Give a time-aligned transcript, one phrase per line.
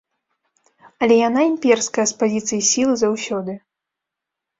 [1.03, 3.51] Але яна імперская, з пазіцыі сілы заўсёды.